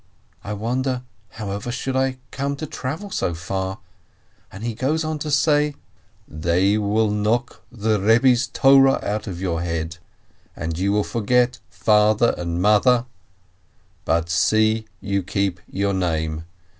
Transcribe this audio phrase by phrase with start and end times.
[0.43, 1.03] I wonder,
[1.37, 3.77] however should I come to travel so far?
[4.51, 5.75] And he goes on to say:
[6.27, 9.97] "They will knock the Eebbe's Torah out of your head,
[10.55, 13.05] and you will forget Father and Mother,
[14.03, 16.45] but see you keep to your name!